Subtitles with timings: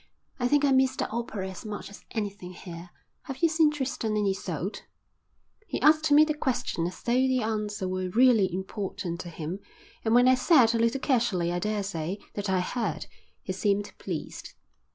[0.39, 2.89] "I think I miss the opera as much as anything here.
[3.25, 4.79] Have you seen Tristan and Isolde?"
[5.67, 9.59] He asked me the question as though the answer were really important to him,
[10.03, 13.05] and when I said, a little casually I daresay, that I had,
[13.43, 14.53] he seemed pleased.